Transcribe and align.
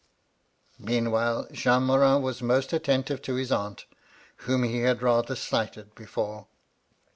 Meanwhile 0.79 1.49
Jean 1.51 1.83
Morin 1.83 2.23
was 2.23 2.41
most 2.41 2.73
attentive 2.73 3.21
to 3.21 3.35
his 3.35 3.51
aunt; 3.51 3.85
whom 4.47 4.63
he 4.63 4.79
had 4.79 5.03
rather 5.03 5.35
slighted 5.35 5.93
before. 5.93 6.47